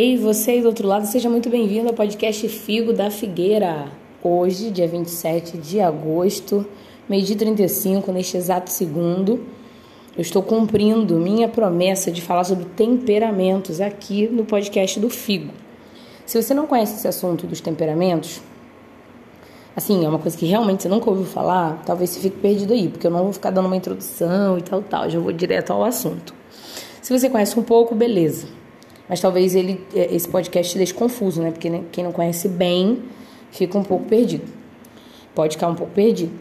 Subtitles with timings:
[0.00, 3.90] Ei, você aí do outro lado, seja muito bem-vindo ao podcast Figo da Figueira.
[4.22, 6.64] Hoje, dia 27 de agosto,
[7.08, 9.44] meio-dia 35, neste exato segundo,
[10.16, 15.52] eu estou cumprindo minha promessa de falar sobre temperamentos aqui no podcast do Figo.
[16.24, 18.40] Se você não conhece esse assunto dos temperamentos,
[19.74, 22.88] assim, é uma coisa que realmente você nunca ouviu falar, talvez você fique perdido aí,
[22.88, 25.82] porque eu não vou ficar dando uma introdução e tal, tal, já vou direto ao
[25.82, 26.32] assunto.
[27.02, 28.46] Se você conhece um pouco, beleza.
[29.08, 31.50] Mas talvez ele, é, esse podcast te deixe confuso, né?
[31.50, 33.02] Porque quem não conhece bem
[33.50, 34.44] fica um pouco perdido.
[35.34, 36.32] Pode ficar um pouco perdido.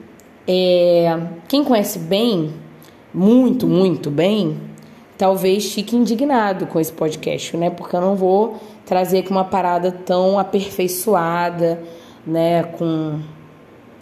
[0.47, 1.17] É,
[1.47, 2.53] quem conhece bem,
[3.13, 4.57] muito, muito bem,
[5.17, 7.69] talvez fique indignado com esse podcast, né?
[7.69, 11.81] Porque eu não vou trazer aqui uma parada tão aperfeiçoada,
[12.25, 12.63] né?
[12.63, 13.19] Com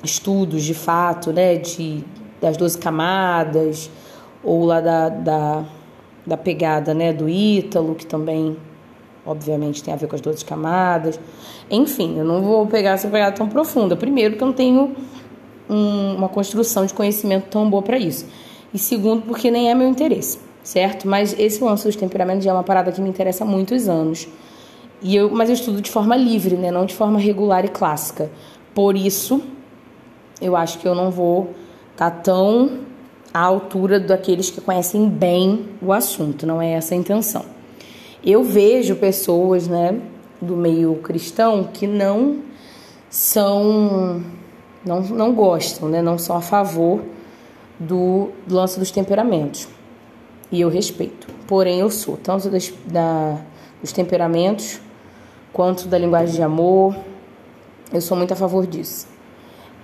[0.03, 1.55] estudos de fato, né?
[1.55, 2.03] De,
[2.41, 3.89] das 12 camadas,
[4.43, 5.65] ou lá da, da
[6.25, 8.57] da pegada né, do Ítalo, que também,
[9.25, 11.19] obviamente, tem a ver com as 12 camadas.
[11.69, 13.95] Enfim, eu não vou pegar essa pegada tão profunda.
[13.95, 14.95] Primeiro, que eu não tenho
[15.69, 18.25] um, uma construção de conhecimento tão boa para isso.
[18.73, 21.07] E segundo, porque nem é meu interesse, certo?
[21.07, 24.27] Mas esse lance dos temperamentos já é uma parada que me interessa há muitos anos.
[25.01, 26.71] E eu, mas eu estudo de forma livre, né?
[26.71, 28.31] não de forma regular e clássica.
[28.73, 29.41] Por isso,
[30.41, 31.53] eu acho que eu não vou
[31.93, 32.79] estar tá tão
[33.35, 37.43] à altura daqueles que conhecem bem o assunto, não é essa a intenção.
[38.23, 39.99] Eu vejo pessoas, né,
[40.41, 42.37] do meio cristão que não
[43.09, 44.23] são
[44.85, 47.01] não, não gostam, né, não são a favor
[47.77, 49.67] do, lance dos temperamentos.
[50.49, 51.27] E eu respeito.
[51.45, 53.37] Porém, eu sou tanto das, da,
[53.81, 54.79] dos temperamentos
[55.51, 56.95] quanto da linguagem de amor.
[57.91, 59.13] Eu sou muito a favor disso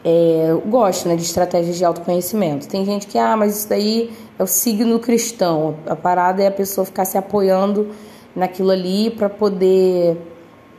[0.04, 2.68] é, gosto né, de estratégias de autoconhecimento.
[2.68, 5.76] Tem gente que, ah, mas isso daí é o signo cristão.
[5.86, 7.90] A parada é a pessoa ficar se apoiando
[8.36, 10.18] naquilo ali para poder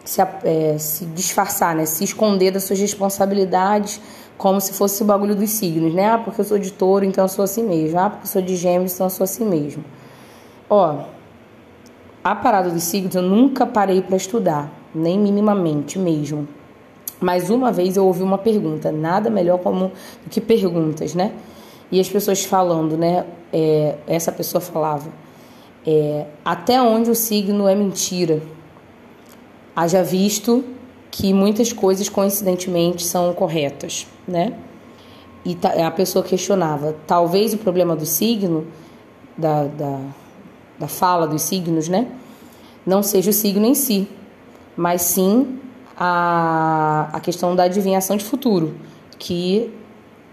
[0.05, 4.01] se, é, se disfarçar, né, se esconder das suas responsabilidades,
[4.37, 6.07] como se fosse o bagulho dos signos, né?
[6.07, 7.99] Ah, porque eu sou de touro, então eu sou assim mesmo.
[7.99, 9.85] Ah, porque eu sou de gêmeos, então eu sou assim mesmo.
[10.69, 11.05] Ó,
[12.25, 16.49] a parada dos signos eu nunca parei para estudar, nem minimamente mesmo.
[17.23, 19.93] Mas uma vez eu ouvi uma pergunta, nada melhor como
[20.25, 21.33] do que perguntas, né?
[21.91, 23.25] E as pessoas falando, né?
[23.53, 25.09] É, essa pessoa falava,
[25.87, 28.43] é, até onde o signo é mentira?
[29.75, 30.65] Haja visto
[31.13, 34.55] que muitas coisas coincidentemente são corretas, né?
[35.45, 38.67] E a pessoa questionava, talvez o problema do signo,
[39.37, 40.01] da, da,
[40.79, 42.09] da fala dos signos, né?
[42.85, 44.09] Não seja o signo em si,
[44.77, 45.61] mas sim
[45.97, 48.75] a, a questão da adivinhação de futuro,
[49.19, 49.71] que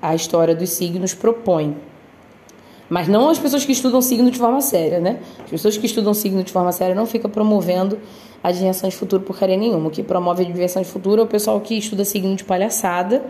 [0.01, 1.75] a história dos signos propõe.
[2.89, 5.19] Mas não as pessoas que estudam signo de forma séria, né?
[5.43, 7.99] As pessoas que estudam signo de forma séria não ficam promovendo
[8.43, 9.89] adivinhação de futuro porcaria nenhuma.
[9.89, 13.23] O que promove adivinhação de futuro é o pessoal que estuda signo de palhaçada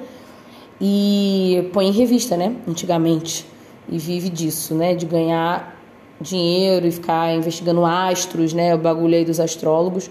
[0.79, 2.55] e põe em revista, né?
[2.67, 3.45] Antigamente.
[3.89, 4.95] E vive disso, né?
[4.95, 5.77] De ganhar
[6.21, 8.73] dinheiro e ficar investigando astros, né?
[8.73, 10.09] O bagulho aí dos astrólogos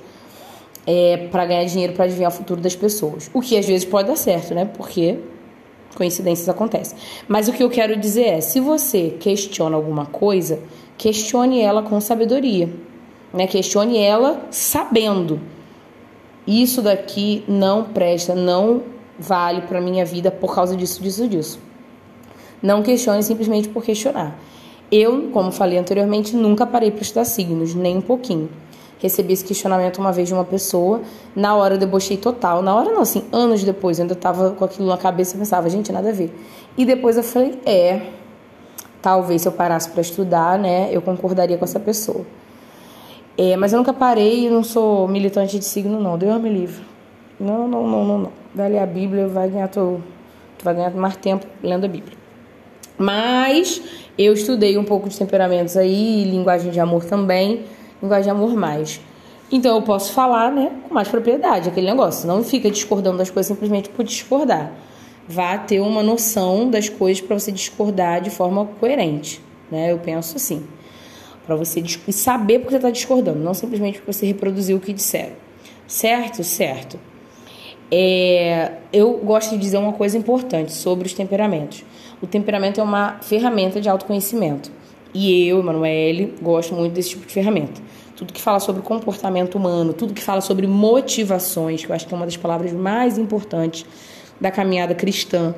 [0.91, 3.31] é, para ganhar dinheiro para adivinhar o futuro das pessoas.
[3.35, 4.65] O que às vezes pode dar certo, né?
[4.65, 5.19] Porque
[5.95, 6.97] coincidências acontecem.
[7.29, 10.61] Mas o que eu quero dizer é, se você questiona alguma coisa,
[10.97, 12.71] questione ela com sabedoria,
[13.35, 13.47] né?
[13.47, 15.39] Questione ela sabendo.
[16.47, 18.83] Isso daqui não presta, não
[19.19, 21.61] vale para minha vida por causa disso, disso, disso.
[22.63, 24.39] Não questione simplesmente por questionar.
[24.91, 28.49] Eu, como falei anteriormente, nunca parei para estudar signos, nem um pouquinho
[28.99, 31.01] recebi esse questionamento uma vez de uma pessoa.
[31.35, 32.63] Na hora eu debochei total.
[32.63, 35.69] Na hora não, assim, anos depois, eu ainda tava com aquilo na cabeça e pensava,
[35.71, 36.35] gente, nada a ver.
[36.77, 38.03] E depois eu falei, é,
[39.01, 42.25] talvez se eu parasse para estudar, né, eu concordaria com essa pessoa.
[43.37, 46.19] É, mas eu nunca parei e não sou militante de signo, não.
[46.19, 46.85] Deus me livre.
[47.39, 48.33] Não, não, não, não, não.
[48.53, 50.03] Vai ler a Bíblia, vai ganhar teu,
[50.59, 52.19] tu vai ganhar mais tempo lendo a Bíblia.
[52.99, 53.81] Mas
[54.19, 57.65] eu estudei um pouco de temperamentos aí, linguagem de amor também
[58.03, 59.01] linguagem de amor mais.
[59.51, 62.27] Então eu posso falar, né, com mais propriedade, aquele negócio.
[62.27, 64.73] Não fica discordando das coisas simplesmente por discordar.
[65.27, 69.41] Vá ter uma noção das coisas para você discordar de forma coerente,
[69.71, 69.93] né?
[69.93, 70.65] Eu penso assim.
[71.47, 75.33] Para você saber porque você está discordando, não simplesmente porque você reproduziu o que disseram.
[75.87, 76.45] Certo?
[76.45, 76.99] Certo.
[77.91, 81.85] É, eu gosto de dizer uma coisa importante sobre os temperamentos.
[82.21, 84.71] O temperamento é uma ferramenta de autoconhecimento.
[85.15, 87.81] E eu, Emanuele, gosto muito desse tipo de ferramenta.
[88.19, 92.13] Tudo que fala sobre comportamento humano, tudo que fala sobre motivações, que eu acho que
[92.13, 93.87] é uma das palavras mais importantes
[94.41, 95.55] da caminhada cristã.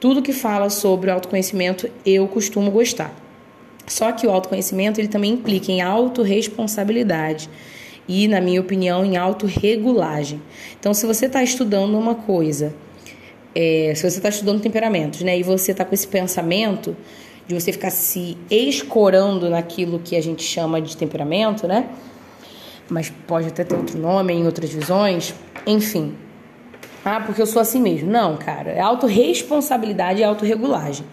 [0.00, 3.14] Tudo que fala sobre autoconhecimento, eu costumo gostar.
[3.86, 7.48] Só que o autoconhecimento ele também implica em autorresponsabilidade.
[8.08, 10.42] e, na minha opinião, em autorregulagem.
[10.80, 12.74] Então, se você está estudando uma coisa,
[13.54, 16.96] é, se você está estudando temperamentos, né, e você está com esse pensamento
[17.46, 21.88] de você ficar se escorando naquilo que a gente chama de temperamento, né?
[22.88, 25.34] Mas pode até ter outro nome em outras visões,
[25.66, 26.16] enfim.
[27.04, 28.10] Ah, porque eu sou assim mesmo.
[28.10, 31.06] Não, cara, é autorresponsabilidade e autorregulagem.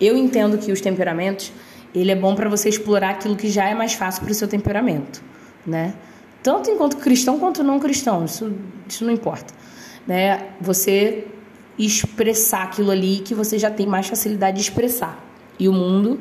[0.00, 1.52] Eu entendo que os temperamentos,
[1.94, 4.48] ele é bom para você explorar aquilo que já é mais fácil para o seu
[4.48, 5.22] temperamento,
[5.66, 5.94] né?
[6.42, 8.52] tanto enquanto cristão quanto não cristão, isso,
[8.88, 9.54] isso não importa.
[10.06, 10.48] Né?
[10.60, 11.26] Você
[11.78, 15.18] expressar aquilo ali que você já tem mais facilidade de expressar.
[15.58, 16.18] E o mundo,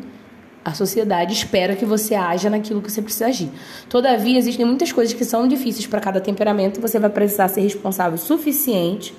[0.64, 3.50] a sociedade, espera que você haja naquilo que você precisa agir.
[3.90, 8.16] Todavia, existem muitas coisas que são difíceis para cada temperamento você vai precisar ser responsável
[8.16, 9.14] o suficiente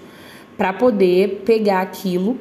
[0.57, 2.39] para poder pegar aquilo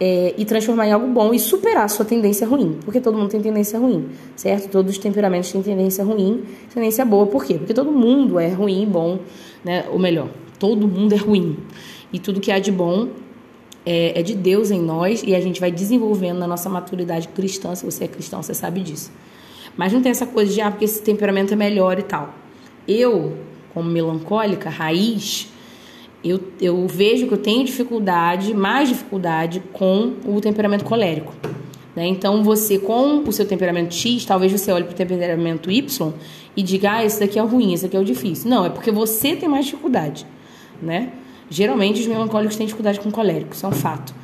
[0.00, 2.78] é, e transformar em algo bom e superar a sua tendência ruim.
[2.84, 4.68] Porque todo mundo tem tendência ruim, certo?
[4.70, 7.26] Todos os temperamentos têm tendência ruim, tendência boa.
[7.26, 7.54] Por quê?
[7.54, 9.18] Porque todo mundo é ruim e bom,
[9.64, 9.84] né?
[9.90, 10.28] Ou melhor,
[10.58, 11.56] todo mundo é ruim.
[12.12, 13.08] E tudo que há de bom
[13.90, 17.74] é, é de Deus em nós e a gente vai desenvolvendo na nossa maturidade cristã.
[17.74, 19.10] Se você é cristão, você sabe disso.
[19.78, 22.34] Mas não tem essa coisa de, ah, porque esse temperamento é melhor e tal.
[22.86, 23.38] Eu,
[23.72, 25.48] como melancólica, raiz,
[26.22, 31.32] eu, eu vejo que eu tenho dificuldade, mais dificuldade com o temperamento colérico.
[31.96, 32.06] Né?
[32.08, 36.12] Então, você, com o seu temperamento X, talvez você olhe para o temperamento Y
[36.54, 38.50] e diga, ah, esse daqui é ruim, esse daqui é o difícil.
[38.50, 40.26] Não, é porque você tem mais dificuldade.
[40.82, 41.12] Né?
[41.50, 44.14] Geralmente, os melancólicos têm dificuldade com colérico, isso é um fato.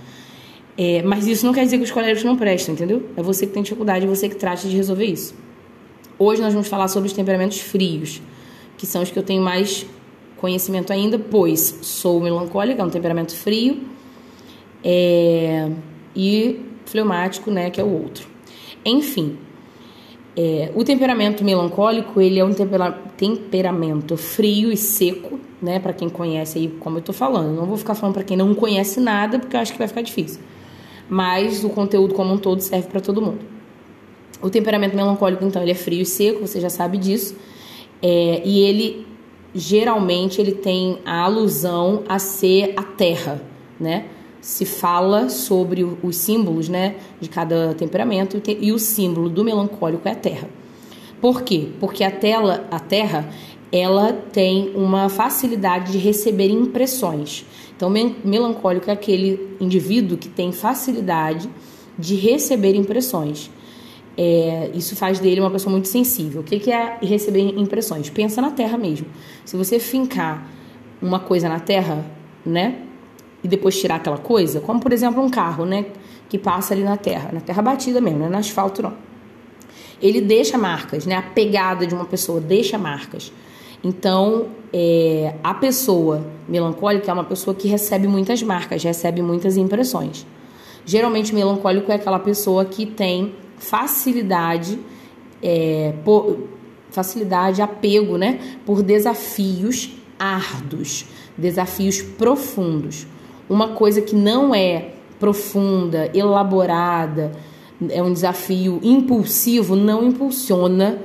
[0.77, 3.09] É, mas isso não quer dizer que os coléricos não prestam, entendeu?
[3.17, 5.35] É você que tem dificuldade, é você que trata de resolver isso.
[6.19, 8.21] Hoje nós vamos falar sobre os temperamentos frios,
[8.77, 9.87] que são os que eu tenho mais
[10.37, 13.83] conhecimento ainda, pois sou melancólica, é um temperamento frio,
[14.83, 15.71] é,
[16.15, 18.29] e fleumático, né, que é o outro.
[18.85, 19.39] Enfim,
[20.37, 26.09] é, o temperamento melancólico, ele é um tempera temperamento frio e seco, né, para quem
[26.09, 27.55] conhece aí, como eu tô falando.
[27.55, 30.03] Não vou ficar falando para quem não conhece nada, porque eu acho que vai ficar
[30.03, 30.41] difícil.
[31.09, 33.41] Mas o conteúdo como um todo serve para todo mundo.
[34.43, 37.37] O temperamento melancólico, então, ele é frio e seco, você já sabe disso.
[38.03, 39.07] É, e ele
[39.55, 43.41] geralmente ele tem a alusão a ser a terra,
[43.79, 44.07] né?
[44.45, 50.13] Se fala sobre os símbolos, né, de cada temperamento e o símbolo do melancólico é
[50.13, 50.51] a terra.
[51.19, 51.69] Por quê?
[51.81, 53.27] Porque a, tela, a terra
[53.73, 57.47] ela tem uma facilidade de receber impressões.
[57.75, 57.89] Então,
[58.23, 61.49] melancólico é aquele indivíduo que tem facilidade
[61.99, 63.51] de receber impressões.
[64.15, 66.43] É, isso faz dele uma pessoa muito sensível.
[66.43, 68.11] O que, que é receber impressões?
[68.11, 69.07] Pensa na Terra mesmo.
[69.43, 70.53] Se você fincar
[71.01, 72.05] uma coisa na Terra,
[72.45, 72.83] né?
[73.45, 75.87] E depois tirar aquela coisa, como por exemplo um carro, né?
[76.29, 78.95] Que passa ali na Terra, na Terra batida mesmo, não é no asfalto não.
[80.03, 81.15] Ele deixa marcas, né?
[81.15, 83.31] A pegada de uma pessoa deixa marcas.
[83.85, 90.27] Então, é, a pessoa melancólica é uma pessoa que recebe muitas marcas, recebe muitas impressões.
[90.87, 94.79] Geralmente, melancólico é aquela pessoa que tem facilidade,
[95.43, 96.49] é, por,
[96.91, 101.05] facilidade, apego, né, por desafios árduos,
[101.37, 103.07] desafios profundos.
[103.49, 107.33] Uma coisa que não é profunda, elaborada,
[107.91, 110.99] é um desafio impulsivo, não impulsiona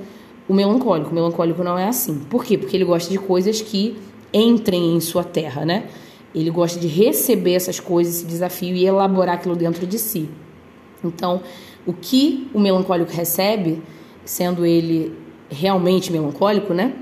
[0.47, 1.11] o melancólico.
[1.11, 2.19] O melancólico não é assim.
[2.29, 2.57] Por quê?
[2.57, 3.97] Porque ele gosta de coisas que
[4.33, 5.85] entrem em sua terra, né?
[6.33, 10.29] Ele gosta de receber essas coisas, esse desafio e elaborar aquilo dentro de si.
[11.03, 11.41] Então,
[11.85, 13.81] o que o melancólico recebe,
[14.23, 15.13] sendo ele
[15.49, 16.93] realmente melancólico, né?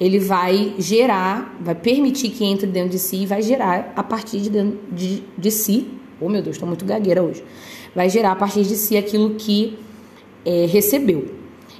[0.00, 4.40] Ele vai gerar, vai permitir que entre dentro de si e vai gerar a partir
[4.40, 5.88] de, dentro de, de si.
[6.18, 7.44] Oh meu Deus, estou muito gagueira hoje.
[7.94, 9.78] Vai gerar a partir de si aquilo que
[10.44, 11.34] é, recebeu.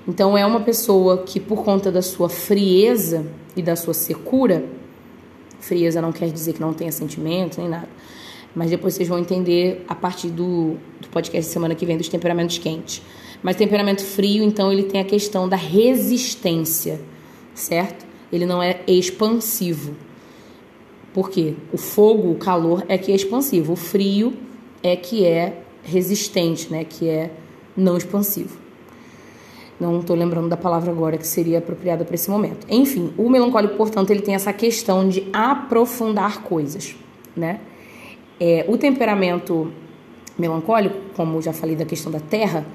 [0.07, 3.25] Então é uma pessoa que, por conta da sua frieza
[3.57, 4.65] e da sua secura,
[5.59, 7.89] frieza não quer dizer que não tenha sentimentos nem nada
[8.55, 12.59] mas depois vocês vão entender a partir do, do podcast semana que vem dos temperamentos
[12.59, 13.03] quentes.
[13.43, 17.01] Mas temperamento frio, então, ele tem a questão da resistência,
[17.55, 18.10] certo?
[18.33, 19.95] Ele não é expansivo.
[21.13, 21.55] Por quê?
[21.73, 23.73] O fogo, o calor é que é expansivo.
[23.73, 24.33] O frio
[24.83, 26.85] é que é resistente, né?
[26.85, 27.31] Que é
[27.77, 28.59] não expansivo.
[29.81, 32.67] Não estou lembrando da palavra agora que seria apropriada para esse momento.
[32.69, 36.95] Enfim, o melancólico, portanto, ele tem essa questão de aprofundar coisas,
[37.35, 37.61] né?
[38.39, 39.73] É, o temperamento
[40.39, 42.67] melancólico, como já falei da questão da terra,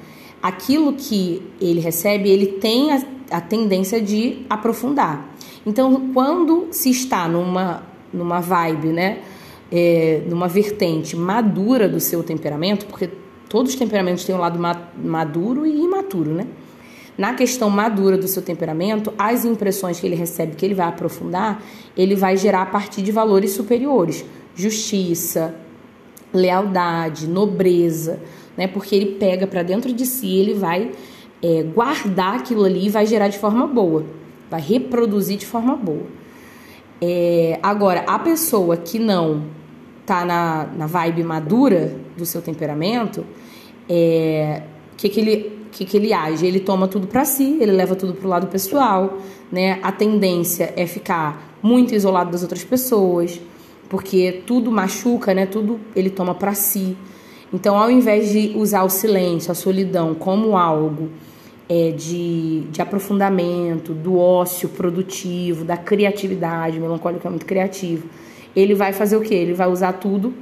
[0.42, 5.35] aquilo que ele recebe, ele tem a, a tendência de aprofundar.
[5.66, 9.20] Então, quando se está numa, numa vibe, né,
[9.72, 13.10] é, numa vertente madura do seu temperamento, porque
[13.50, 14.60] todos os temperamentos têm um lado
[15.04, 16.48] maduro e imaturo, né?
[17.18, 21.64] Na questão madura do seu temperamento, as impressões que ele recebe, que ele vai aprofundar,
[21.96, 25.56] ele vai gerar a partir de valores superiores: justiça,
[26.34, 28.20] lealdade, nobreza,
[28.58, 28.68] né?
[28.68, 30.92] Porque ele pega para dentro de si, ele vai
[31.42, 34.06] é, guardar aquilo ali e vai gerar de forma boa,
[34.50, 36.06] vai reproduzir de forma boa.
[37.02, 39.44] É, agora, a pessoa que não
[40.06, 43.25] tá na, na vibe madura do seu temperamento,
[43.90, 44.64] é,
[44.98, 46.46] que que ele que, que ele age?
[46.46, 49.18] Ele toma tudo para si, ele leva tudo pro lado pessoal,
[49.52, 49.78] né?
[49.84, 53.42] A tendência é ficar muito isolado das outras pessoas,
[53.90, 55.46] porque tudo machuca, né?
[55.46, 56.96] Tudo ele toma para si.
[57.54, 61.10] Então, ao invés de usar o silêncio, a solidão como algo
[61.68, 68.08] é, de, de aprofundamento, do ócio produtivo, da criatividade, melancólico é muito criativo,
[68.56, 69.34] ele vai fazer o quê?
[69.34, 70.34] Ele vai usar tudo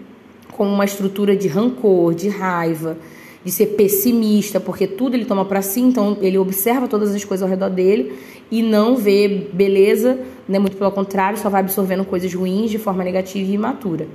[0.52, 2.98] como uma estrutura de rancor, de raiva,
[3.44, 7.44] de ser pessimista, porque tudo ele toma para si, então ele observa todas as coisas
[7.44, 8.14] ao redor dele
[8.52, 10.60] e não vê beleza, né?
[10.60, 14.08] muito pelo contrário, só vai absorvendo coisas ruins de forma negativa e imatura.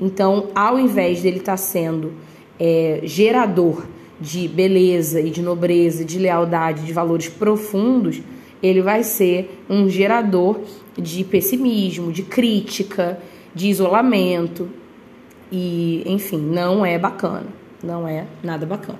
[0.00, 2.12] Então, ao invés dele estar tá sendo
[2.58, 3.84] é, gerador
[4.22, 8.22] de beleza e de nobreza, de lealdade, de valores profundos,
[8.62, 10.60] ele vai ser um gerador
[10.96, 13.18] de pessimismo, de crítica,
[13.54, 14.68] de isolamento
[15.50, 18.98] e, enfim, não é bacana não é nada bacana.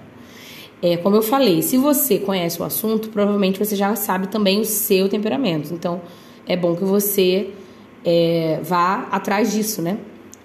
[0.80, 4.64] É, como eu falei, se você conhece o assunto, provavelmente você já sabe também o
[4.64, 5.72] seu temperamento.
[5.72, 6.00] Então,
[6.46, 7.50] é bom que você
[8.04, 9.98] é, vá atrás disso, né?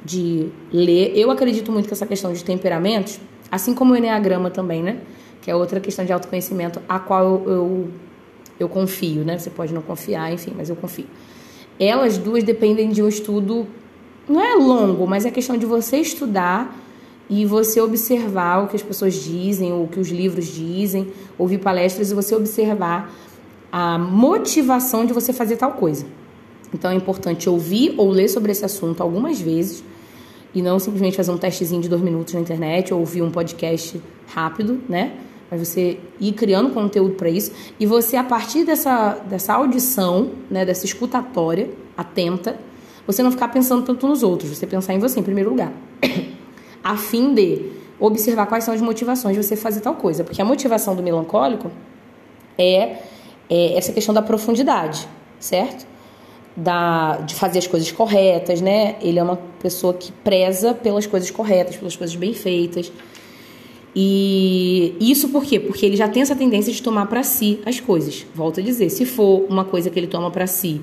[0.05, 1.13] De ler.
[1.15, 3.19] Eu acredito muito que essa questão de temperamentos,
[3.51, 4.99] assim como o Enneagrama também, né?
[5.41, 7.87] Que é outra questão de autoconhecimento, a qual eu, eu,
[8.59, 9.37] eu confio, né?
[9.37, 11.05] Você pode não confiar, enfim, mas eu confio.
[11.79, 13.67] Elas duas dependem de um estudo,
[14.27, 16.75] não é longo, mas é questão de você estudar
[17.29, 21.59] e você observar o que as pessoas dizem, ou o que os livros dizem, ouvir
[21.59, 23.13] palestras e você observar
[23.71, 26.05] a motivação de você fazer tal coisa.
[26.73, 29.83] Então é importante ouvir ou ler sobre esse assunto algumas vezes
[30.57, 34.01] e não simplesmente fazer um testezinho de dois minutos na internet ou ouvir um podcast
[34.25, 35.13] rápido, né?
[35.51, 40.65] Mas você ir criando conteúdo para isso e você, a partir dessa, dessa audição, né,
[40.65, 42.57] dessa escutatória atenta,
[43.05, 45.71] você não ficar pensando tanto nos outros, você pensar em você em primeiro lugar.
[46.83, 47.61] a fim de
[47.99, 50.23] observar quais são as motivações de você fazer tal coisa.
[50.23, 51.69] Porque a motivação do melancólico
[52.57, 52.97] é,
[53.47, 55.07] é essa questão da profundidade,
[55.39, 55.85] certo?
[56.59, 58.95] Da, de fazer as coisas corretas, né?
[58.99, 62.91] Ele é uma pessoa que preza pelas coisas corretas, pelas coisas bem feitas.
[63.95, 65.59] E isso por quê?
[65.59, 68.25] Porque ele já tem essa tendência de tomar para si as coisas.
[68.33, 70.81] Volto a dizer, se for uma coisa que ele toma para si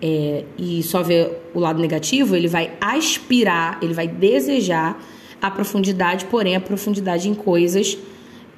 [0.00, 5.00] é, e só vê o lado negativo, ele vai aspirar, ele vai desejar
[5.40, 7.96] a profundidade, porém a profundidade em coisas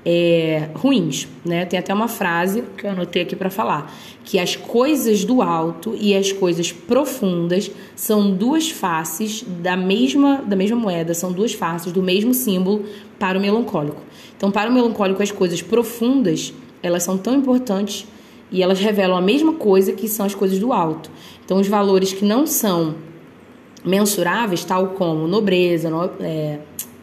[0.05, 1.65] é, ruins, né?
[1.67, 3.93] Tem até uma frase que eu anotei aqui para falar,
[4.25, 10.57] que as coisas do alto e as coisas profundas são duas faces da mesma da
[10.57, 12.85] mesma moeda, são duas faces do mesmo símbolo
[13.19, 14.01] para o melancólico.
[14.37, 16.53] Então, para o melancólico, as coisas profundas
[16.83, 18.07] elas são tão importantes
[18.51, 21.11] e elas revelam a mesma coisa que são as coisas do alto.
[21.45, 22.95] Então, os valores que não são
[23.85, 26.59] mensuráveis, tal como nobreza, no, é,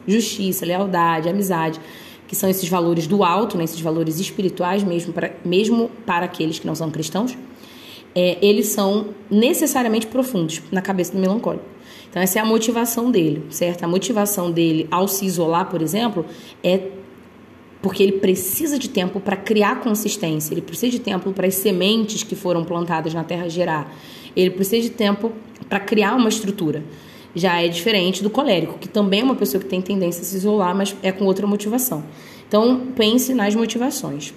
[0.07, 1.79] justiça, lealdade, amizade,
[2.27, 6.59] que são esses valores do alto, né, esses valores espirituais, mesmo para, mesmo para aqueles
[6.59, 7.37] que não são cristãos,
[8.13, 11.65] é, eles são necessariamente profundos na cabeça do melancólico.
[12.09, 13.83] Então, essa é a motivação dele, certo?
[13.83, 16.25] A motivação dele ao se isolar, por exemplo,
[16.63, 16.89] é
[17.81, 22.23] porque ele precisa de tempo para criar consistência, ele precisa de tempo para as sementes
[22.23, 23.93] que foram plantadas na terra gerar,
[24.35, 25.31] ele precisa de tempo
[25.69, 26.83] para criar uma estrutura.
[27.37, 30.35] Já é diferente do colérico, que também é uma pessoa que tem tendência a se
[30.35, 32.03] isolar, mas é com outra motivação.
[32.47, 34.33] Então, pense nas motivações,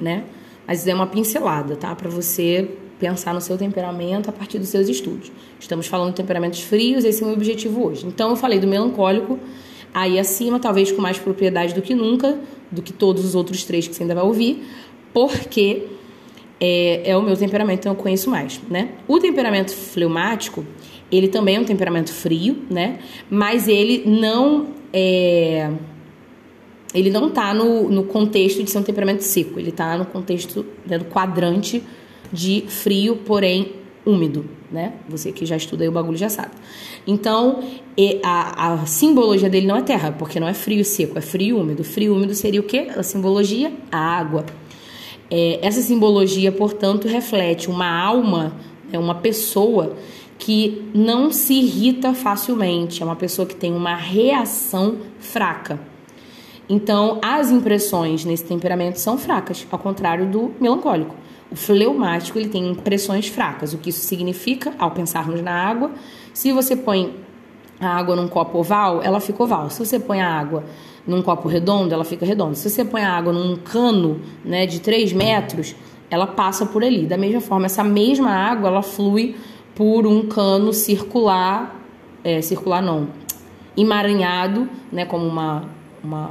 [0.00, 0.24] né?
[0.66, 1.94] Mas é uma pincelada, tá?
[1.94, 2.66] Para você
[2.98, 5.30] pensar no seu temperamento a partir dos seus estudos.
[5.60, 8.06] Estamos falando de temperamentos frios, esse é o meu objetivo hoje.
[8.06, 9.38] Então, eu falei do melancólico,
[9.92, 12.38] aí acima, talvez com mais propriedade do que nunca,
[12.70, 14.64] do que todos os outros três que você ainda vai ouvir,
[15.12, 15.88] porque
[16.58, 18.92] é, é o meu temperamento, então eu conheço mais, né?
[19.06, 20.64] O temperamento fleumático,
[21.16, 22.98] ele também é um temperamento frio, né?
[23.30, 25.70] Mas ele não é
[26.94, 30.64] ele não está no, no contexto de ser um temperamento seco, ele está no contexto
[30.86, 31.82] né, do quadrante
[32.32, 33.72] de frio, porém
[34.06, 34.92] úmido, né?
[35.08, 36.52] Você que já estuda aí o bagulho já sabe.
[37.06, 37.64] Então,
[38.22, 41.58] a, a simbologia dele não é terra, porque não é frio e seco, é frio
[41.58, 41.82] úmido.
[41.82, 42.88] Frio úmido seria o quê?
[42.96, 43.72] A simbologia?
[43.90, 44.44] A água.
[45.30, 48.56] É, essa simbologia, portanto, reflete uma alma,
[48.92, 49.96] é uma pessoa
[50.38, 55.78] que não se irrita facilmente, é uma pessoa que tem uma reação fraca.
[56.68, 61.14] Então, as impressões nesse temperamento são fracas, ao contrário do melancólico.
[61.50, 63.74] O fleumático ele tem impressões fracas.
[63.74, 65.90] O que isso significa, ao pensarmos na água,
[66.32, 67.14] se você põe
[67.78, 69.68] a água num copo oval, ela fica oval.
[69.68, 70.64] Se você põe a água
[71.06, 72.54] num copo redondo, ela fica redonda.
[72.54, 75.76] Se você põe a água num cano né, de 3 metros,
[76.10, 77.06] ela passa por ali.
[77.06, 79.36] Da mesma forma, essa mesma água ela flui
[79.74, 81.80] por um cano circular,
[82.22, 83.08] é, circular não,
[83.76, 85.68] emaranhado, né, como uma,
[86.02, 86.30] uma...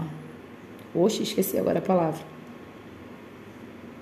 [0.95, 2.33] Oxe, esqueci agora a palavra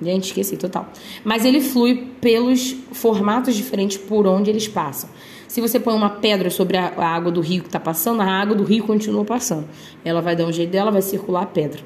[0.02, 0.90] Gente, esqueci total.
[1.24, 5.10] Mas ele flui pelos formatos diferentes por onde eles passam.
[5.48, 8.56] Se você põe uma pedra sobre a, água do rio que está passando, a água
[8.56, 9.68] do rio continua passando.
[10.04, 11.82] Ela vai dar um jeito dela, vai circular a pedra.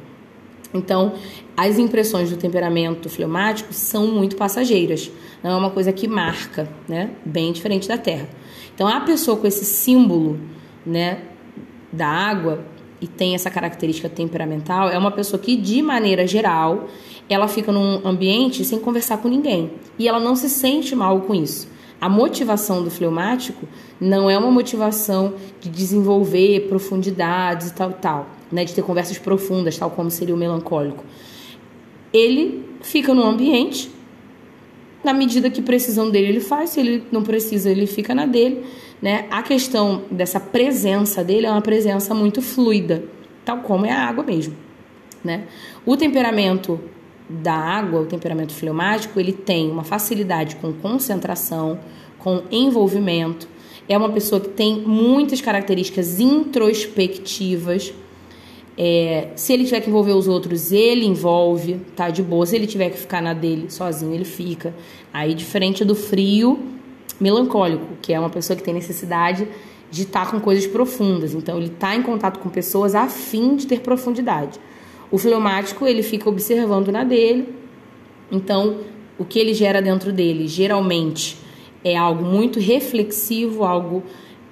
[0.76, 1.14] Então,
[1.56, 5.10] as impressões do temperamento fleumático são muito passageiras.
[5.42, 7.12] Não é uma coisa que marca, né?
[7.26, 8.28] Bem diferente da Terra.
[8.74, 10.40] Então, a pessoa com esse símbolo,
[10.86, 11.20] né,
[11.92, 12.66] da água
[13.00, 16.88] e tem essa característica temperamental é uma pessoa que, de maneira geral,
[17.30, 19.72] ela fica num ambiente sem conversar com ninguém.
[19.98, 21.70] E ela não se sente mal com isso.
[22.00, 23.66] A motivação do fleumático
[24.00, 29.78] não é uma motivação de desenvolver profundidades e tal, tal, né, de ter conversas profundas,
[29.78, 31.04] tal como seria o melancólico.
[32.14, 33.92] Ele fica num ambiente,
[35.04, 38.64] na medida que precisam dele, ele faz, se ele não precisa, ele fica na dele.
[39.02, 39.26] Né?
[39.30, 43.04] A questão dessa presença dele é uma presença muito fluida,
[43.44, 44.56] tal como é a água mesmo.
[45.22, 45.44] Né?
[45.86, 46.80] O temperamento
[47.30, 51.78] da água, o temperamento fleumático, ele tem uma facilidade com concentração,
[52.18, 53.50] com envolvimento.
[53.90, 57.94] É uma pessoa que tem muitas características introspectivas.
[58.78, 62.46] É, se ele tiver que envolver os outros, ele envolve, tá de boa.
[62.46, 64.74] Se ele tiver que ficar na dele sozinho, ele fica.
[65.14, 66.60] Aí, diferente do frio
[67.20, 69.48] melancólico, que é uma pessoa que tem necessidade
[69.90, 71.34] de estar com coisas profundas.
[71.34, 74.60] Então, ele está em contato com pessoas a fim de ter profundidade.
[75.10, 77.48] O fleumático, ele fica observando na dele.
[78.30, 78.80] Então,
[79.18, 81.38] o que ele gera dentro dele, geralmente,
[81.84, 84.04] é algo muito reflexivo, algo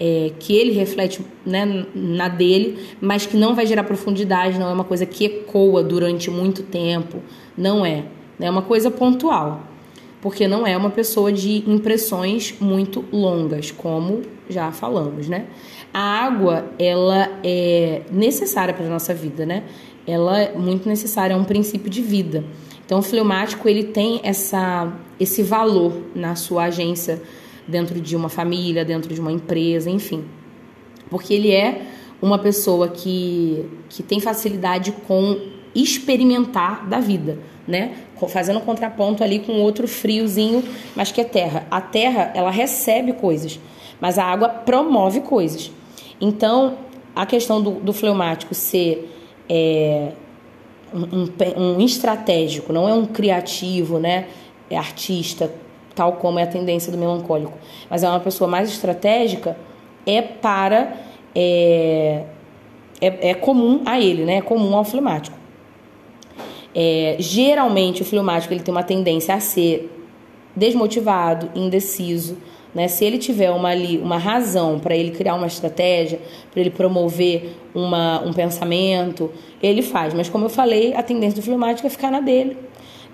[0.03, 4.73] é, que ele reflete né, na dele, mas que não vai gerar profundidade, não é
[4.73, 7.19] uma coisa que ecoa durante muito tempo.
[7.57, 8.03] Não é.
[8.39, 9.63] É uma coisa pontual.
[10.21, 15.45] Porque não é uma pessoa de impressões muito longas, como já falamos, né?
[15.93, 19.63] A água, ela é necessária para a nossa vida, né?
[20.05, 22.43] ela é muito necessária, é um princípio de vida.
[22.85, 27.21] Então, o fleumático ele tem essa, esse valor na sua agência,
[27.67, 30.25] dentro de uma família, dentro de uma empresa, enfim.
[31.09, 31.81] Porque ele é
[32.21, 35.39] uma pessoa que, que tem facilidade com
[35.75, 37.95] experimentar da vida, né?
[38.29, 40.63] Fazendo um contraponto ali com outro friozinho,
[40.95, 41.67] mas que é terra.
[41.69, 43.59] A terra, ela recebe coisas,
[43.99, 45.71] mas a água promove coisas.
[46.21, 46.77] Então,
[47.13, 49.13] a questão do, do fleumático ser
[49.49, 50.13] é,
[50.93, 54.27] um, um, um, estratégico, não é um criativo, né?
[54.69, 55.53] É artista,
[55.95, 57.57] tal como é a tendência do melancólico,
[57.89, 59.57] mas é uma pessoa mais estratégica,
[60.05, 60.93] é para.
[61.35, 62.23] É,
[63.01, 64.37] é, é comum a ele, né?
[64.37, 65.37] É comum ao fleumático.
[66.75, 69.91] É, geralmente o fleumático ele tem uma tendência a ser
[70.55, 72.37] desmotivado, indeciso,
[72.73, 72.87] né?
[72.87, 76.19] Se ele tiver uma, uma razão para ele criar uma estratégia,
[76.51, 80.13] para ele promover uma, um pensamento, ele faz.
[80.13, 82.57] Mas como eu falei, a tendência do fleumático é ficar na dele.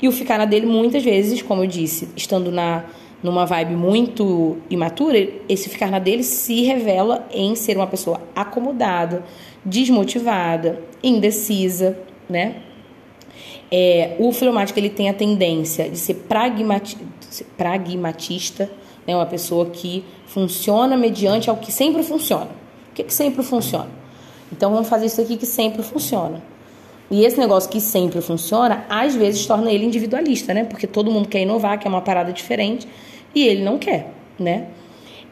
[0.02, 2.86] E o ficar na dele, muitas vezes, como eu disse, estando na
[3.22, 9.24] numa vibe muito imatura, esse ficar na dele se revela em ser uma pessoa acomodada,
[9.64, 11.98] desmotivada, indecisa,
[12.30, 12.62] né?
[13.72, 16.98] É, o fleumático ele tem a tendência de ser pragmati
[17.58, 18.72] pragmatista,
[19.06, 19.16] né?
[19.16, 22.50] Uma pessoa que funciona mediante ao que sempre funciona.
[22.92, 23.90] O que, que sempre funciona?
[24.52, 26.42] Então vamos fazer isso aqui que sempre funciona.
[27.12, 30.64] E esse negócio que sempre funciona, às vezes torna ele individualista, né?
[30.64, 32.88] Porque todo mundo quer inovar, quer uma parada diferente,
[33.34, 34.68] e ele não quer, né?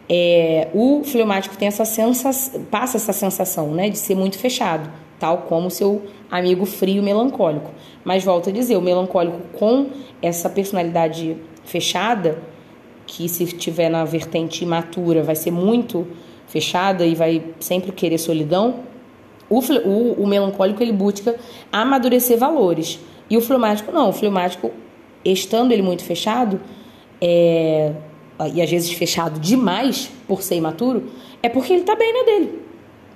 [0.10, 5.40] É, o fleumático tem essa sensação, passa essa sensação, né, de ser muito fechado, tal
[5.40, 7.72] como seu amigo frio melancólico.
[8.06, 9.88] Mas volto a dizer, o melancólico com
[10.22, 11.36] essa personalidade
[11.66, 12.42] fechada,
[13.06, 16.08] que se estiver na vertente imatura vai ser muito
[16.48, 18.80] fechada e vai sempre querer solidão,
[19.50, 21.36] o, o, o melancólico ele busca
[21.72, 23.00] amadurecer valores.
[23.30, 24.72] E o fleumático não, o fleumático,
[25.24, 26.60] estando ele muito fechado,
[27.20, 27.92] é,
[28.54, 31.06] e às vezes fechado demais por ser imaturo,
[31.42, 32.62] é porque ele está bem na dele.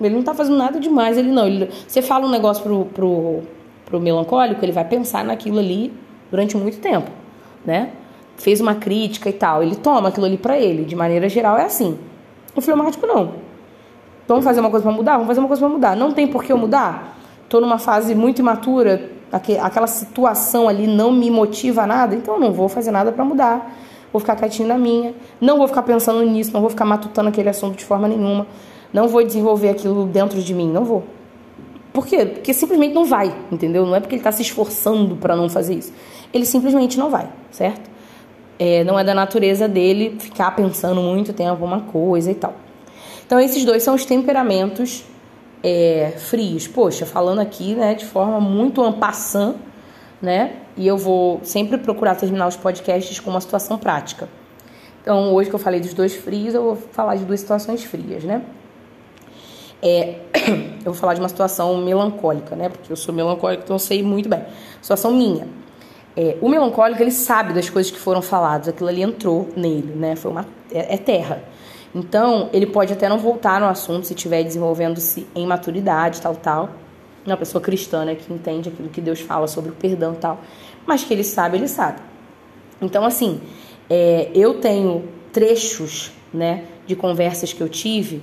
[0.00, 1.46] Ele não está fazendo nada demais, ele não.
[1.46, 3.42] Ele, você fala um negócio pro, pro,
[3.84, 5.92] pro melancólico, ele vai pensar naquilo ali
[6.30, 7.10] durante muito tempo,
[7.64, 7.92] né?
[8.36, 10.84] fez uma crítica e tal, ele toma aquilo ali para ele.
[10.84, 11.98] De maneira geral é assim.
[12.54, 13.34] O fleumático não.
[14.26, 15.12] Vamos fazer uma coisa para mudar?
[15.12, 15.96] Vamos fazer uma coisa para mudar.
[15.96, 17.18] Não tem por que eu mudar?
[17.52, 22.40] tô numa fase muito imatura, aquela situação ali não me motiva a nada, então eu
[22.40, 23.78] não vou fazer nada para mudar.
[24.10, 27.50] Vou ficar quietinho na minha, não vou ficar pensando nisso, não vou ficar matutando aquele
[27.50, 28.46] assunto de forma nenhuma,
[28.90, 31.04] não vou desenvolver aquilo dentro de mim, não vou.
[31.92, 32.24] Por quê?
[32.24, 33.84] Porque simplesmente não vai, entendeu?
[33.84, 35.92] Não é porque ele está se esforçando para não fazer isso.
[36.32, 37.90] Ele simplesmente não vai, certo?
[38.58, 42.54] É, não é da natureza dele ficar pensando muito tempo uma coisa e tal.
[43.32, 45.04] Então, esses dois são os temperamentos
[45.62, 46.68] é, frios.
[46.68, 49.54] Poxa, falando aqui né, de forma muito ampassant,
[50.20, 50.56] né?
[50.76, 54.28] E eu vou sempre procurar terminar os podcasts com uma situação prática.
[55.00, 58.22] Então, hoje que eu falei dos dois frios, eu vou falar de duas situações frias,
[58.22, 58.42] né?
[59.80, 60.16] É,
[60.84, 62.68] eu vou falar de uma situação melancólica, né?
[62.68, 64.44] Porque eu sou melancólica, então eu sei muito bem.
[64.82, 65.48] Situação minha.
[66.14, 70.16] É, o melancólico, ele sabe das coisas que foram faladas, aquilo ali entrou nele, né?
[70.16, 71.42] Foi uma, é, é terra.
[71.94, 76.70] Então, ele pode até não voltar no assunto se estiver desenvolvendo-se em maturidade, tal, tal.
[77.26, 80.40] Uma pessoa cristã, né, que entende aquilo que Deus fala sobre o perdão tal.
[80.86, 82.00] Mas que ele sabe, ele sabe.
[82.80, 83.40] Então, assim,
[83.88, 88.22] é, eu tenho trechos, né, de conversas que eu tive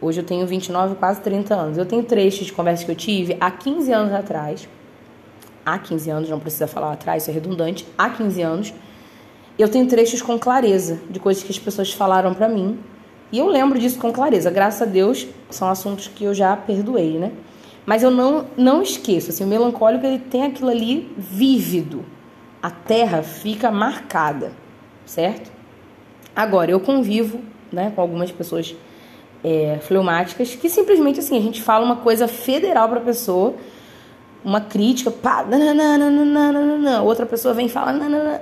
[0.00, 1.78] Hoje eu tenho 29, quase 30 anos.
[1.78, 4.68] Eu tenho trechos de conversa que eu tive há 15 anos atrás.
[5.66, 7.84] Há 15 anos, não precisa falar atrás, isso é redundante.
[7.96, 8.74] Há 15 anos.
[9.58, 12.78] Eu tenho trechos com clareza de coisas que as pessoas falaram para mim.
[13.32, 14.50] E eu lembro disso com clareza.
[14.50, 17.32] Graças a Deus, são assuntos que eu já perdoei, né?
[17.84, 19.30] Mas eu não, não esqueço.
[19.30, 22.04] Assim, o melancólico ele tem aquilo ali vívido.
[22.62, 24.52] A terra fica marcada,
[25.04, 25.50] certo?
[26.34, 27.40] Agora, eu convivo
[27.72, 28.76] né, com algumas pessoas
[29.42, 33.54] é, fleumáticas, que simplesmente assim, a gente fala uma coisa federal para a pessoa,
[34.44, 38.40] uma crítica, pá, nananana, outra pessoa vem e fala, nanana.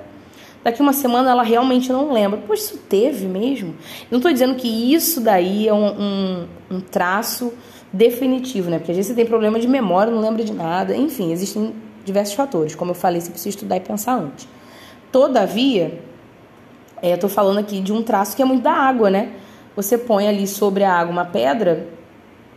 [0.66, 2.40] Daqui uma semana ela realmente não lembra.
[2.40, 3.76] Poxa, isso teve mesmo?
[4.10, 7.52] Não estou dizendo que isso daí é um, um, um, traço
[7.92, 8.78] definitivo, né?
[8.78, 10.96] Porque às vezes você tem problema de memória, não lembra de nada.
[10.96, 11.72] Enfim, existem
[12.04, 12.74] diversos fatores.
[12.74, 14.48] Como eu falei, você precisa estudar e pensar antes.
[15.12, 16.00] Todavia,
[17.00, 19.32] é, eu estou falando aqui de um traço que é muito da água, né?
[19.76, 21.86] você põe ali sobre a água uma pedra,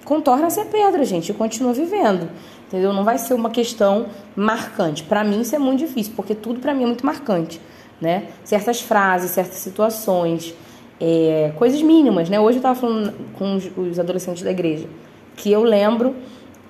[0.06, 2.30] contorna-se a pedra, gente, e continua vivendo.
[2.66, 2.94] Entendeu?
[2.94, 5.04] Não vai ser uma questão marcante.
[5.04, 7.60] Para mim isso é muito difícil, porque tudo para mim é muito marcante,
[8.02, 8.28] né?
[8.44, 10.54] Certas frases, certas situações,
[11.00, 12.40] é, coisas mínimas, né?
[12.40, 14.88] Hoje eu estava falando com os, adolescentes da igreja
[15.36, 16.16] que eu lembro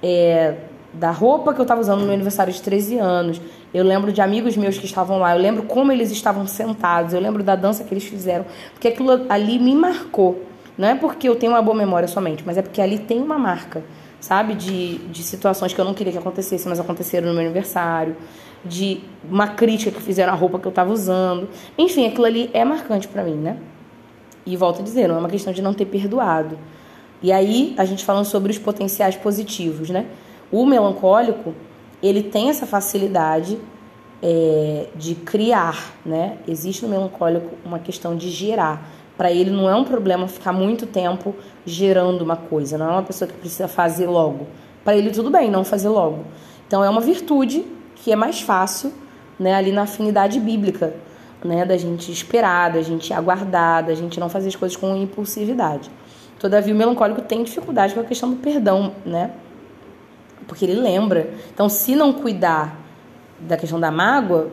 [0.01, 0.55] é,
[0.93, 3.41] da roupa que eu estava usando no aniversário de 13 anos.
[3.73, 5.35] Eu lembro de amigos meus que estavam lá.
[5.35, 7.13] Eu lembro como eles estavam sentados.
[7.13, 8.45] Eu lembro da dança que eles fizeram.
[8.73, 10.43] Porque aquilo ali me marcou.
[10.77, 13.37] Não é porque eu tenho uma boa memória somente, mas é porque ali tem uma
[13.37, 13.83] marca,
[14.19, 14.53] sabe?
[14.53, 18.15] De, de situações que eu não queria que acontecessem, mas aconteceram no meu aniversário.
[18.63, 21.47] De uma crítica que fizeram à roupa que eu estava usando.
[21.77, 23.57] Enfim, aquilo ali é marcante para mim, né?
[24.45, 26.57] E volto a dizer, não é uma questão de não ter perdoado.
[27.21, 30.07] E aí, a gente falando sobre os potenciais positivos, né?
[30.51, 31.53] O melancólico,
[32.01, 33.57] ele tem essa facilidade
[34.21, 36.37] é, de criar, né?
[36.47, 38.89] Existe no melancólico uma questão de gerar.
[39.17, 41.35] Para ele não é um problema ficar muito tempo
[41.69, 44.47] gerando uma coisa, não é uma pessoa que precisa fazer logo.
[44.83, 46.25] Para ele tudo bem não fazer logo.
[46.67, 48.91] Então é uma virtude que é mais fácil,
[49.37, 50.93] né, ali na afinidade bíblica,
[51.43, 55.89] né, da gente esperar, da gente aguardar, da gente não fazer as coisas com impulsividade.
[56.39, 59.31] Todavia o melancólico tem dificuldade com a questão do perdão, né?
[60.49, 61.29] porque ele lembra.
[61.53, 62.75] Então, se não cuidar
[63.39, 64.51] da questão da mágoa,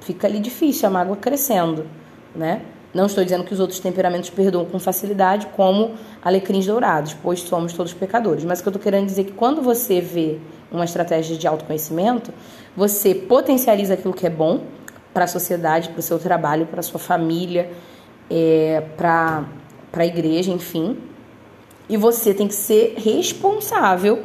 [0.00, 1.86] fica ali difícil a mágoa crescendo,
[2.34, 2.62] né?
[2.94, 7.72] Não estou dizendo que os outros temperamentos perdoam com facilidade, como alecrins dourados, pois somos
[7.72, 8.44] todos pecadores.
[8.44, 10.38] Mas o que eu estou querendo dizer é que quando você vê
[10.70, 12.32] uma estratégia de autoconhecimento,
[12.76, 14.60] você potencializa aquilo que é bom
[15.12, 17.70] para a sociedade, para o seu trabalho, para a sua família,
[18.30, 19.44] é, para
[19.92, 20.96] a igreja, enfim.
[21.88, 24.22] E você tem que ser responsável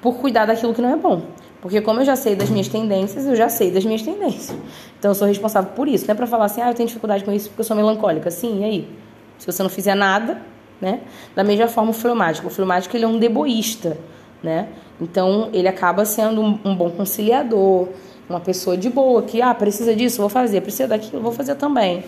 [0.00, 1.22] por cuidar daquilo que não é bom.
[1.66, 4.56] Porque como eu já sei das minhas tendências, eu já sei das minhas tendências.
[4.96, 6.06] Então eu sou responsável por isso.
[6.06, 8.30] Não é para falar assim, ah, eu tenho dificuldade com isso porque eu sou melancólica.
[8.30, 8.88] Sim, e aí?
[9.36, 10.40] Se você não fizer nada,
[10.80, 11.00] né?
[11.34, 12.46] Da mesma forma o fleumático.
[12.46, 13.98] O fleumático ele é um deboísta,
[14.44, 14.68] né?
[15.00, 17.88] Então ele acaba sendo um, um bom conciliador,
[18.30, 22.04] uma pessoa de boa que, ah, precisa disso, vou fazer, precisa daquilo, vou fazer também.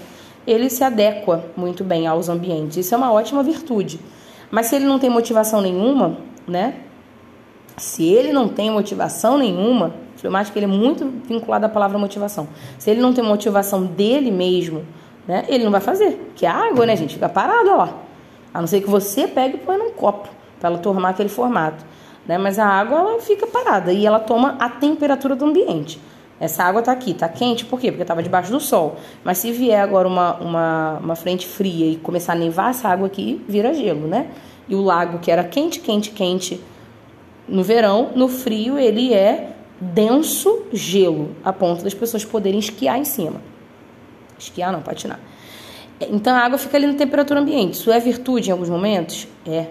[0.46, 2.76] Ele se adequa muito bem aos ambientes.
[2.76, 3.98] Isso é uma ótima virtude.
[4.52, 6.16] Mas se ele não tem motivação nenhuma,
[6.46, 6.74] né?
[7.78, 12.48] Se ele não tem motivação nenhuma, o fleumático ele é muito vinculado à palavra motivação.
[12.78, 14.84] Se ele não tem motivação dele mesmo,
[15.26, 16.32] né, ele não vai fazer.
[16.34, 17.14] Que é água, né, gente?
[17.14, 17.88] Fica parado, ó.
[18.52, 21.84] A não ser que você pegue e põe num copo para ela tomar aquele formato.
[22.26, 22.36] Né?
[22.36, 26.00] Mas a água ela fica parada e ela toma a temperatura do ambiente.
[26.40, 27.90] Essa água está aqui, está quente, por quê?
[27.90, 28.96] Porque estava debaixo do sol.
[29.24, 33.08] Mas se vier agora uma, uma, uma frente fria e começar a nevar, essa água
[33.08, 34.30] aqui vira gelo, né?
[34.68, 36.60] E o lago que era quente, quente, quente
[37.48, 43.04] no verão, no frio ele é denso gelo, a ponto das pessoas poderem esquiar em
[43.04, 43.40] cima.
[44.38, 45.20] Esquiar não, patinar.
[46.00, 47.74] Então a água fica ali na temperatura ambiente.
[47.74, 49.26] Isso é virtude em alguns momentos?
[49.46, 49.66] É.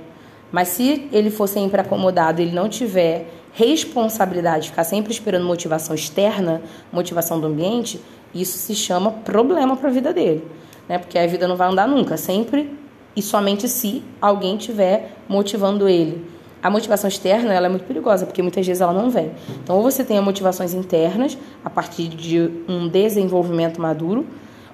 [0.51, 6.61] Mas se ele for sempre acomodado, ele não tiver responsabilidade, ficar sempre esperando motivação externa,
[6.91, 7.99] motivação do ambiente,
[8.33, 10.45] isso se chama problema para a vida dele,
[10.87, 10.99] né?
[10.99, 12.71] Porque a vida não vai andar nunca, sempre
[13.15, 16.23] e somente se alguém tiver motivando ele.
[16.67, 19.31] A motivação externa ela é muito perigosa, porque muitas vezes ela não vem.
[19.63, 24.27] Então, ou você tem motivações internas a partir de um desenvolvimento maduro,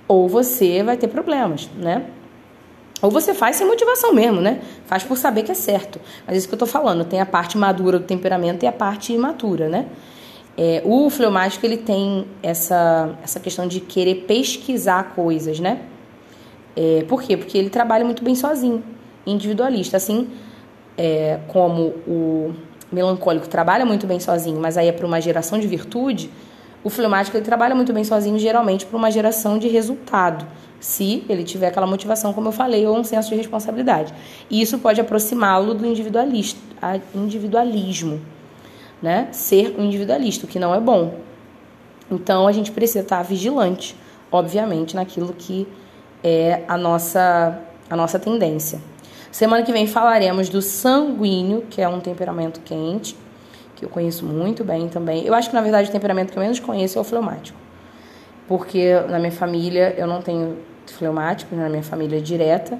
[0.07, 2.07] ou você vai ter problemas, né?
[2.99, 4.59] Ou você faz sem motivação mesmo, né?
[4.87, 6.01] Faz por saber que é certo.
[6.25, 9.13] Mas isso que eu tô falando, tem a parte madura do temperamento e a parte
[9.13, 9.85] imatura, né?
[10.57, 15.81] É, o fleumático ele tem essa, essa questão de querer pesquisar coisas, né?
[16.75, 17.37] É, por quê?
[17.37, 18.83] Porque ele trabalha muito bem sozinho,
[19.27, 19.97] individualista.
[19.97, 20.27] Assim
[20.97, 22.53] é, como o
[22.91, 26.29] melancólico trabalha muito bem sozinho, mas aí é para uma geração de virtude,
[26.83, 30.45] o fleumático ele trabalha muito bem sozinho, geralmente para uma geração de resultado,
[30.79, 34.13] se ele tiver aquela motivação, como eu falei, ou um senso de responsabilidade.
[34.49, 35.85] E isso pode aproximá-lo do
[37.15, 38.19] individualismo,
[39.01, 39.29] né?
[39.31, 41.15] Ser um individualista, o que não é bom.
[42.11, 43.95] Então a gente precisa estar vigilante,
[44.29, 45.65] obviamente, naquilo que
[46.21, 48.79] é a nossa, a nossa tendência.
[49.33, 53.17] Semana que vem falaremos do sanguíneo, que é um temperamento quente,
[53.75, 55.25] que eu conheço muito bem também.
[55.25, 57.57] Eu acho que, na verdade, o temperamento que eu menos conheço é o fleumático.
[58.47, 62.79] Porque na minha família eu não tenho fleumático, na minha família direta.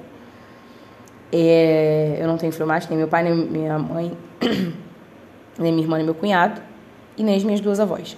[1.32, 4.16] É, eu não tenho fleumático, nem meu pai, nem minha mãe,
[5.58, 6.62] nem minha irmã, nem meu cunhado,
[7.16, 8.16] e nem as minhas duas avós.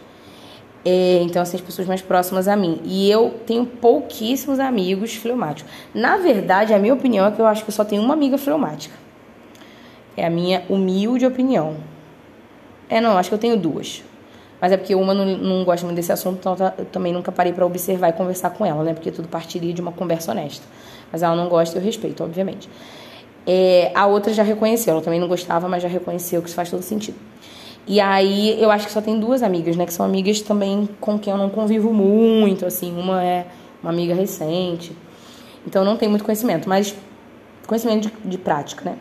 [0.88, 2.80] É, então, assim, as pessoas mais próximas a mim.
[2.84, 5.72] E eu tenho pouquíssimos amigos fleumáticos.
[5.92, 8.38] Na verdade, a minha opinião é que eu acho que eu só tenho uma amiga
[8.38, 8.94] fleumática.
[10.16, 11.78] É a minha humilde opinião.
[12.88, 14.04] É, não, acho que eu tenho duas.
[14.60, 17.52] Mas é porque uma não, não gosta muito desse assunto, então eu também nunca parei
[17.52, 18.94] para observar e conversar com ela, né?
[18.94, 20.64] Porque tudo partiria de uma conversa honesta.
[21.10, 22.68] Mas ela não gosta e eu respeito, obviamente.
[23.44, 26.70] É, a outra já reconheceu, ela também não gostava, mas já reconheceu que isso faz
[26.70, 27.18] todo sentido.
[27.86, 29.86] E aí eu acho que só tem duas amigas, né?
[29.86, 32.96] Que são amigas também com quem eu não convivo muito, assim.
[32.98, 33.46] Uma é
[33.82, 34.96] uma amiga recente.
[35.66, 36.94] Então não tem muito conhecimento, mas
[37.66, 38.98] conhecimento de, de prática, né?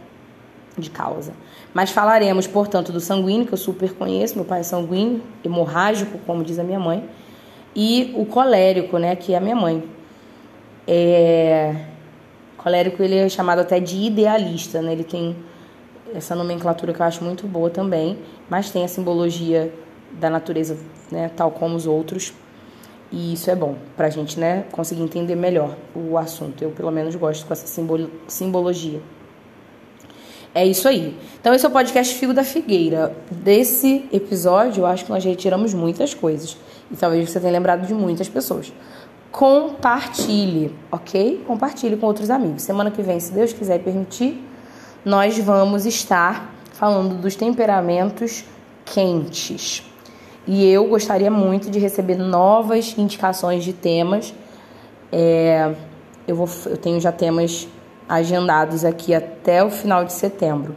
[0.77, 1.33] De causa.
[1.73, 6.43] Mas falaremos, portanto, do sanguíneo, que eu super conheço, meu pai é sanguíneo, hemorrágico, como
[6.43, 7.03] diz a minha mãe,
[7.75, 9.83] e o colérico, né, que é a minha mãe.
[10.87, 11.75] É...
[12.57, 15.35] Colérico, ele é chamado até de idealista, né, ele tem
[16.15, 18.17] essa nomenclatura que eu acho muito boa também,
[18.49, 19.73] mas tem a simbologia
[20.11, 20.77] da natureza,
[21.11, 22.33] né, tal como os outros,
[23.11, 26.63] e isso é bom pra gente, né, conseguir entender melhor o assunto.
[26.63, 27.67] Eu, pelo menos, gosto com essa
[28.27, 29.01] simbologia.
[30.53, 31.17] É isso aí.
[31.39, 33.13] Então, esse é o podcast Figo da Figueira.
[33.29, 36.57] Desse episódio, eu acho que nós retiramos muitas coisas.
[36.89, 38.71] E talvez você tenha lembrado de muitas pessoas.
[39.31, 41.43] Compartilhe, ok?
[41.45, 42.63] Compartilhe com outros amigos.
[42.63, 44.41] Semana que vem, se Deus quiser permitir,
[45.05, 48.43] nós vamos estar falando dos temperamentos
[48.83, 49.83] quentes.
[50.47, 54.33] E eu gostaria muito de receber novas indicações de temas.
[55.11, 55.73] É,
[56.27, 57.67] eu, vou, eu tenho já temas
[58.09, 60.75] agendados aqui até o final de setembro.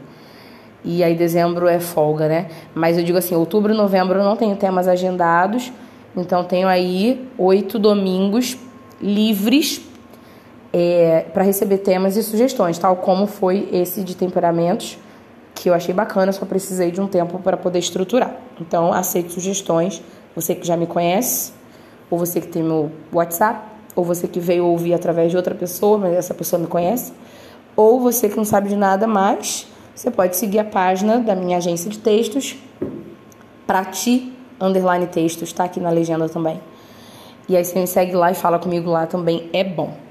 [0.85, 2.49] E aí dezembro é folga, né?
[2.75, 5.73] Mas eu digo assim, outubro novembro eu não tenho temas agendados,
[6.17, 8.57] então tenho aí oito domingos
[9.01, 9.88] livres
[10.73, 14.99] é, para receber temas e sugestões, tal como foi esse de temperamentos,
[15.55, 18.35] que eu achei bacana, só precisei de um tempo para poder estruturar.
[18.61, 20.03] Então, aceito sugestões,
[20.35, 21.53] você que já me conhece,
[22.11, 23.61] ou você que tem meu WhatsApp,
[23.97, 27.13] ou você que veio ouvir através de outra pessoa, mas essa pessoa me conhece,
[27.75, 31.57] ou você que não sabe de nada mais, você pode seguir a página da minha
[31.57, 32.57] agência de textos,
[33.67, 36.61] Prati underline textos, tá aqui na legenda também.
[37.49, 40.08] E aí você me segue lá e fala comigo lá também, é bom.